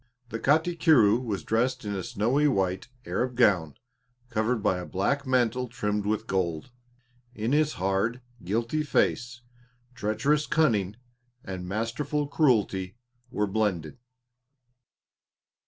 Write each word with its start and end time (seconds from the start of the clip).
The 0.29 0.39
Katikiro 0.39 1.19
was 1.19 1.43
dressed 1.43 1.85
in 1.85 1.93
a 1.93 2.01
snowy 2.01 2.47
white 2.47 2.87
Arab 3.05 3.35
gown 3.35 3.75
covered 4.31 4.63
by 4.63 4.79
a 4.79 4.85
black 4.87 5.27
mantle 5.27 5.67
trimmed 5.67 6.07
with 6.07 6.25
gold. 6.25 6.71
In 7.35 7.51
his 7.51 7.73
hard, 7.73 8.19
guilty 8.43 8.81
face 8.81 9.41
treacherous 9.93 10.47
cunning 10.47 10.95
and 11.45 11.67
masterful 11.69 12.25
cruelty 12.27 12.95
were 13.29 13.45
blended. 13.45 13.99